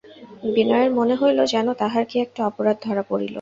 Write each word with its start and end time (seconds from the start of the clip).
বিনয়ের 0.53 0.91
মনে 0.97 1.15
হইল 1.21 1.39
যেন 1.53 1.67
তাহার 1.81 2.03
কী 2.09 2.17
একটা 2.25 2.41
অপরাধ 2.49 2.77
ধরা 2.85 3.03
পড়িল। 3.09 3.29